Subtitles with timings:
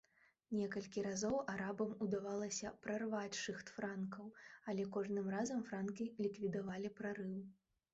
[0.59, 4.35] Некалькі разоў арабам удавалася прарваць шыхт франкаў,
[4.69, 7.43] але кожным разам франкі ліквідавалі прарыў.